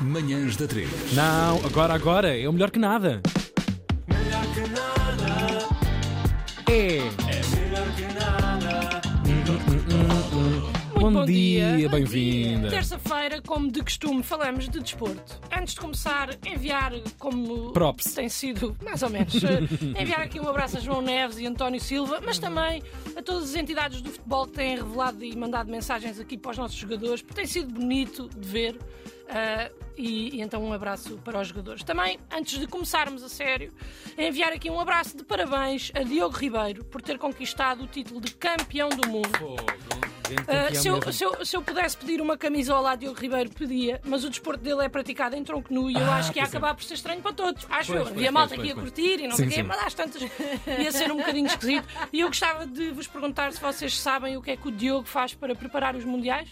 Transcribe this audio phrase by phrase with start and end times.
[0.00, 0.88] Manhãs da 3.
[1.12, 3.20] Não, agora, agora, é o melhor que nada.
[4.08, 5.68] Melhor que nada,
[6.70, 6.96] É.
[6.96, 9.00] é melhor que nada.
[10.98, 11.88] Bom, bom dia, dia.
[11.88, 12.68] bem-vinda.
[12.68, 15.40] Terça-feira, como de costume, falamos de desporto.
[15.50, 18.12] Antes de começar, enviar como Props.
[18.14, 19.60] tem sido, mais ou menos, eh,
[20.00, 22.82] enviar aqui um abraço a João Neves e António Silva, mas também
[23.16, 26.58] a todas as entidades do futebol que têm revelado e mandado mensagens aqui para os
[26.58, 28.78] nossos jogadores, porque tem sido bonito de ver.
[29.32, 31.82] Eh, e, e então um abraço para os jogadores.
[31.82, 33.72] Também, antes de começarmos a sério,
[34.18, 38.34] enviar aqui um abraço de parabéns a Diogo Ribeiro por ter conquistado o título de
[38.34, 39.56] campeão do mundo.
[40.30, 44.00] Uh, se, eu, se eu- se eu pudesse pedir uma camisola a Diogo Ribeiro, pedia,
[44.04, 46.44] mas o desporto dele é praticado em tronco nu e eu Ah, acho que ia
[46.44, 46.46] é.
[46.46, 47.66] acabar por ser estranho para todos.
[47.68, 48.12] Acho Pois, eu.
[48.14, 48.90] Havia malta pois, que ia pois.
[48.90, 51.86] curtir e não sei o quê, mas às tantas ia ser um bocadinho esquisito.
[52.12, 55.06] E eu gostava de vos perguntar se vocês sabem o que é que o Diogo
[55.08, 56.48] faz para preparar os mundiais.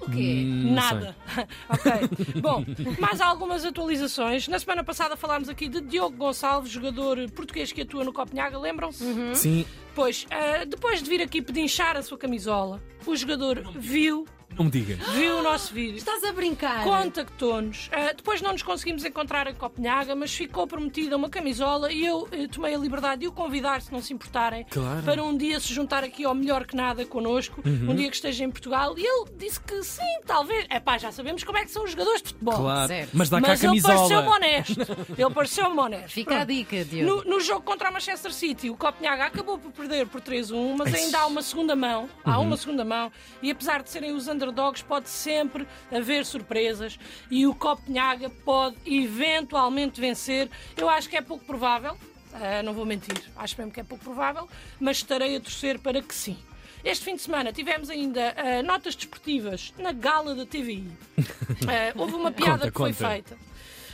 [0.00, 0.42] O quê?
[0.44, 1.16] Hum, Nada.
[1.68, 2.40] ok.
[2.40, 2.64] Bom,
[3.00, 4.46] mais algumas atualizações.
[4.48, 9.04] Na semana passada falámos aqui de Diogo Gonçalves, jogador português que atua no Copenhaga, lembram-se?
[9.34, 9.34] sei.
[9.34, 14.26] Sim, Pois, ah, depois de vir aqui pedinchar a sua camisola, o jogador viu,
[14.56, 14.96] não me diga.
[15.12, 15.96] viu o nosso vídeo.
[15.98, 16.82] Estás a brincar?
[16.84, 17.88] Contactou-nos.
[17.92, 22.28] Ah, depois não nos conseguimos encontrar em Copenhaga, mas ficou prometida uma camisola e eu
[22.32, 25.02] eh, tomei a liberdade de o convidar, se não se importarem, Claro.
[25.02, 27.90] para um dia se juntar aqui ao melhor que nada connosco, Uhum.
[27.90, 28.94] um dia que esteja em Portugal.
[28.98, 30.66] E ele disse que sim, talvez.
[30.68, 32.54] É pá, já sabemos como é que são os jogadores de futebol.
[32.56, 32.88] Claro.
[32.88, 33.10] certo.
[33.14, 34.36] Mas dá cá a Mas ele pareceu-me camisola.
[34.36, 34.80] honesto.
[35.18, 36.10] Ele pareceu-me honesto.
[36.12, 36.48] Fica a Pronto.
[36.48, 37.24] dica, Diogo.
[37.24, 40.92] No, no jogo contra a Manchester City, o Copenhaga acabou por perder por 3-1, mas
[40.94, 42.08] ainda há uma segunda mão.
[42.24, 42.46] Há Uhum.
[42.46, 43.10] uma segunda mão.
[43.42, 46.98] E apesar de serem os underdogs, pode sempre haver surpresas.
[47.30, 50.48] E o Copenhaga pode eventualmente vencer.
[50.76, 51.96] Eu acho que é pouco provável.
[52.34, 53.20] ah, não vou mentir.
[53.36, 54.48] Acho mesmo que é pouco provável.
[54.80, 56.38] Mas estarei a torcer para que sim.
[56.84, 60.86] Este fim de semana tivemos ainda ah, notas desportivas na gala da TVI.
[61.68, 63.08] Ah, houve uma piada Conta, que foi conta.
[63.08, 63.36] feita.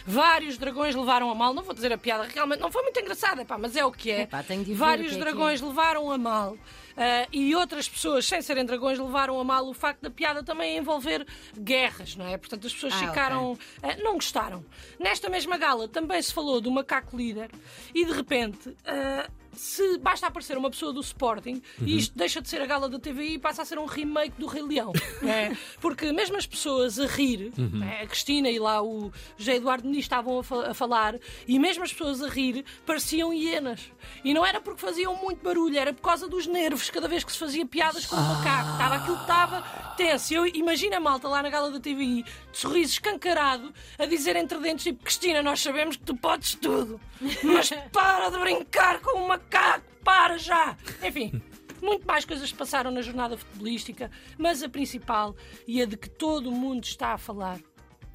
[0.05, 1.55] Vários dragões levaram a mal.
[1.55, 4.11] Não vou dizer a piada, realmente não foi muito engraçada, pá, mas é o que
[4.11, 4.23] é.
[4.23, 4.42] Epá,
[4.75, 6.56] Vários o que é que dragões levaram a mal.
[6.97, 10.77] Ah, e outras pessoas, sem serem dragões, levaram a mal o facto da piada também
[10.79, 11.27] envolver
[11.58, 12.36] guerras, não é?
[12.36, 13.58] Portanto, as pessoas Ah, ficaram.
[13.83, 14.64] ah, não gostaram.
[14.98, 17.51] Nesta mesma gala também se falou do macaco líder
[17.95, 18.77] e de repente.
[18.85, 22.89] ah, se basta aparecer uma pessoa do Sporting e isto deixa de ser a gala
[22.89, 24.92] da TVI e passa a ser um remake do Rei Leão.
[25.20, 25.55] não é?
[25.79, 28.01] Porque mesmo as pessoas a rir, não é?
[28.01, 31.17] a Cristina e lá o José Eduardo Muniz estavam a, fa- a falar,
[31.47, 33.92] e mesmo as pessoas a rir pareciam hienas.
[34.24, 37.33] E não era porque faziam muito barulho, era por causa dos nervos, cada vez que
[37.33, 38.73] se fazia piadas com o macaco.
[38.73, 39.63] Estava, aquilo estava
[39.97, 40.35] tenso.
[40.35, 44.59] Eu imagino a malta lá na gala da TVI, de sorriso escancarado, a dizer entre
[44.59, 47.01] dentes, tipo, Cristina, nós sabemos que tu podes tudo,
[47.42, 50.77] mas para de brincar com o macaco, para já!
[51.03, 51.42] Enfim.
[51.81, 55.35] Muito mais coisas se passaram na jornada futebolística, mas a principal
[55.67, 57.59] e a de que todo o mundo está a falar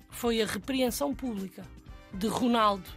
[0.09, 1.65] foi a repreensão pública
[2.13, 2.89] de Ronaldo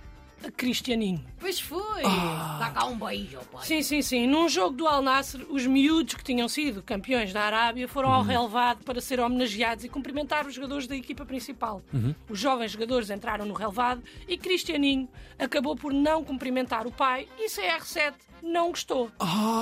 [0.46, 1.24] a Cristianinho.
[1.38, 1.89] Pois foi.
[2.04, 2.56] Ah.
[2.58, 3.66] Dá cá um beijo, pai.
[3.66, 4.26] Sim, sim, sim.
[4.26, 8.22] Num jogo do Al Nassr, os miúdos que tinham sido campeões da Arábia foram ao
[8.22, 11.82] relevado para ser homenageados e cumprimentar os jogadores da equipa principal.
[12.28, 17.48] Os jovens jogadores entraram no relevado e Cristianinho acabou por não cumprimentar o pai e
[17.48, 19.10] CR7 não gostou.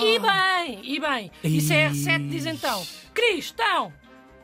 [0.03, 1.31] E bem, e bem.
[1.43, 3.93] E CR7 diz então: Cristão!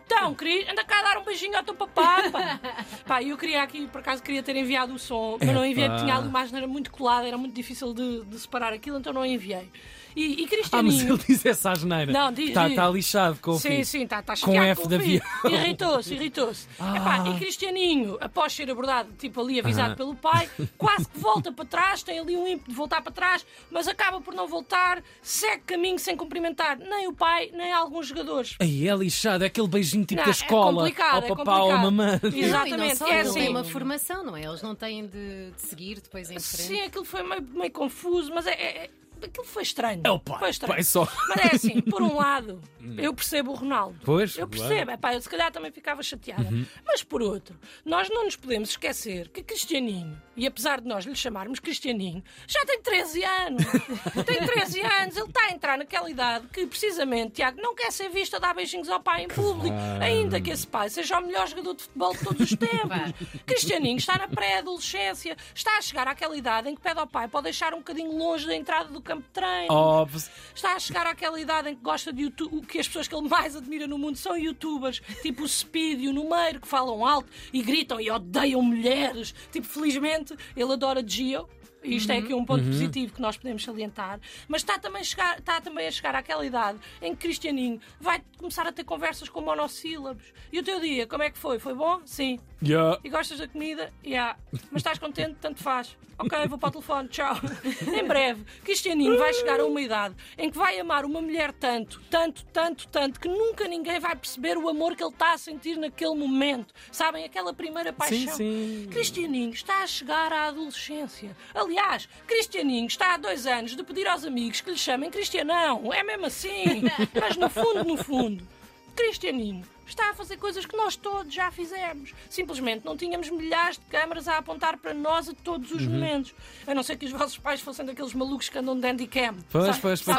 [0.06, 2.60] Então, Cris, anda cá a dar um beijinho ao teu papá, pá.
[3.06, 6.02] pá, eu queria aqui, por acaso, queria ter enviado o som, mas não enviei, porque
[6.02, 9.24] tinha ali uma asneira muito colada, era muito difícil de, de separar aquilo, então não
[9.24, 9.70] enviei.
[10.16, 11.14] E, e Ah, mas Cristianinho...
[11.14, 12.12] ele diz essa asneira.
[12.12, 13.84] Não, diz, Está tá lixado com o Sim, filho.
[13.86, 15.00] sim, está tá Com F com filho.
[15.00, 15.22] avião.
[15.60, 16.68] Irritou-se, irritou-se.
[16.74, 20.48] Epá, E Cristianinho, após ser abordado, tipo ali avisado pelo pai,
[20.78, 24.20] quase que volta para trás, tem ali um ímpeto de voltar para trás, mas acaba
[24.20, 28.56] por não voltar, segue caminho sem cumprimentar nem o pai, nem alguns jogadores.
[28.60, 30.72] Aí é lixado, é aquele beijinho tipo Não, da é escola.
[30.74, 31.82] complicado, ao é papá ou à complicado.
[31.82, 32.20] mamãe.
[32.22, 33.48] Não, e não Exatamente, só, é ele tem assim.
[33.48, 34.44] uma formação, não é?
[34.44, 36.68] Eles não têm de, de seguir depois em frente.
[36.68, 38.90] Sim, aquilo foi meio, meio confuso, mas é, é- é-
[39.24, 40.00] aquilo foi estranho.
[40.04, 40.38] É o pai.
[40.38, 40.74] Foi estranho.
[40.74, 41.08] Pai só.
[41.28, 42.60] Mas é assim, por um lado,
[42.98, 43.98] eu percebo o Ronaldo.
[44.04, 44.68] Pois, Eu claro.
[44.68, 46.48] percebo, epá, eu se calhar também ficava chateada.
[46.86, 51.14] Mas por outro, nós não nos podemos esquecer que Cristianinho, e apesar de nós lhe
[51.14, 53.62] chamarmos Cristianinho, já tem 13 anos.
[54.26, 58.08] tem 13 anos, ele está a entrar naquela idade que precisamente, Tiago, não quer ser
[58.10, 61.46] visto a dar beijinhos ao pai em público, ainda que esse pai seja o melhor
[61.48, 63.12] jogador de futebol de todos os tempos.
[63.46, 67.40] Cristianinho está na pré-adolescência, está a chegar àquela idade em que pede ao pai para
[67.42, 69.72] deixar um bocadinho longe da entrada do campo de treino.
[69.72, 70.22] Óbvio.
[70.54, 73.28] Está a chegar àquela idade em que gosta de YouTube, que as pessoas que ele
[73.28, 77.28] mais admira no mundo são youtubers, tipo o Speed e o Numeiro, que falam alto
[77.52, 79.34] e gritam e odeiam mulheres.
[79.50, 81.48] Tipo, felizmente, ele adora Gio.
[81.84, 84.18] E isto é aqui um ponto positivo que nós podemos salientar.
[84.48, 88.22] Mas está também, a chegar, está também a chegar àquela idade em que Cristianinho vai
[88.38, 90.32] começar a ter conversas com monossílabos.
[90.50, 91.58] E o teu dia, como é que foi?
[91.58, 92.00] Foi bom?
[92.06, 92.40] Sim.
[92.62, 92.98] Yeah.
[93.04, 93.92] E gostas da comida?
[94.04, 94.38] Yeah.
[94.70, 95.36] Mas estás contente?
[95.40, 95.94] Tanto faz.
[96.18, 97.34] Ok, vou para o telefone, tchau.
[97.92, 102.00] em breve, Cristianinho vai chegar a uma idade em que vai amar uma mulher tanto,
[102.10, 105.76] tanto, tanto, tanto, que nunca ninguém vai perceber o amor que ele está a sentir
[105.76, 106.72] naquele momento.
[106.90, 107.24] Sabem?
[107.24, 108.34] Aquela primeira paixão.
[108.34, 108.88] sim.
[108.90, 111.36] Cristianinho está a chegar à adolescência.
[111.54, 115.92] Aliás, Cristianinho está há dois anos de pedir aos amigos que lhe chamem Cristianão.
[115.92, 116.82] É mesmo assim.
[117.20, 118.46] Mas no fundo, no fundo,
[118.94, 122.14] Cristianinho está a fazer coisas que nós todos já fizemos.
[122.30, 125.76] Simplesmente não tínhamos milhares de câmaras a apontar para nós a todos Uhum.
[125.76, 126.34] os momentos.
[126.66, 129.36] A não ser que os vossos pais fossem daqueles malucos que andam de handicam.
[129.50, 130.16] Pois, pois, pois.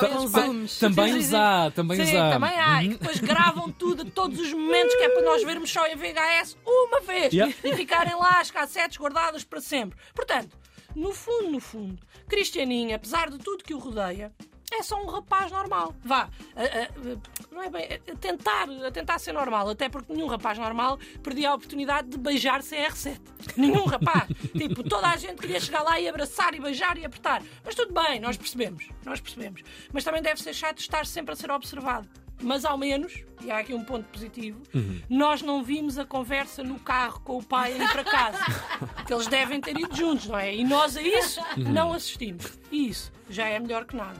[0.80, 2.32] também os há, também os há.
[2.32, 2.76] também há.
[2.76, 2.82] Uhum.
[2.82, 5.96] E depois gravam tudo, a todos os momentos, que é para nós vermos só em
[5.96, 7.54] VHS uma vez Yeah.
[7.64, 9.98] e ficarem lá as cassetes guardadas para sempre.
[10.14, 10.56] Portanto,
[10.96, 11.98] no fundo, no fundo,
[12.28, 14.32] Cristianinho, apesar de tudo que o rodeia,
[14.72, 15.94] é só um rapaz normal.
[16.04, 20.14] Vá, a- a- não é bem, a, a tentar, a tentar ser normal, até porque
[20.14, 23.18] nenhum rapaz normal perdia a oportunidade de beijar CR7.
[23.56, 24.28] Nenhum rapaz.
[24.52, 27.42] tipo, toda a gente queria chegar lá e abraçar e beijar e apertar.
[27.64, 29.64] Mas tudo bem, nós percebemos, nós percebemos.
[29.94, 32.10] Mas também deve ser chato estar sempre a ser observado.
[32.42, 34.62] Mas ao menos, e há aqui um ponto positivo,
[35.10, 38.40] nós não vimos a conversa no carro com o pai a ir para casa.
[38.94, 40.54] Porque eles devem ter ido juntos, não é?
[40.54, 42.60] E nós a isso não assistimos.
[42.70, 44.20] E isso já é melhor que nada.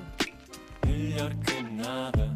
[0.86, 2.35] Melhor que nada.